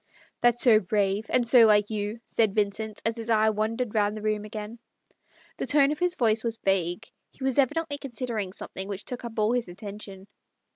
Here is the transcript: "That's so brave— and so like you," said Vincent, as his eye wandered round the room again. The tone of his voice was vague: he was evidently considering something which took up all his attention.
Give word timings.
"That's 0.41 0.63
so 0.63 0.79
brave— 0.79 1.27
and 1.29 1.47
so 1.47 1.67
like 1.67 1.91
you," 1.91 2.21
said 2.25 2.55
Vincent, 2.55 2.99
as 3.05 3.17
his 3.17 3.29
eye 3.29 3.51
wandered 3.51 3.93
round 3.93 4.15
the 4.15 4.23
room 4.23 4.45
again. 4.45 4.79
The 5.57 5.67
tone 5.67 5.91
of 5.91 5.99
his 5.99 6.15
voice 6.15 6.43
was 6.43 6.57
vague: 6.57 7.05
he 7.29 7.43
was 7.43 7.59
evidently 7.59 7.99
considering 7.99 8.51
something 8.51 8.87
which 8.87 9.05
took 9.05 9.23
up 9.25 9.37
all 9.37 9.51
his 9.53 9.67
attention. 9.67 10.25